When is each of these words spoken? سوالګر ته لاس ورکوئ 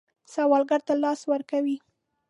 سوالګر 0.33 0.81
ته 0.87 0.93
لاس 1.03 1.19
ورکوئ 1.31 1.75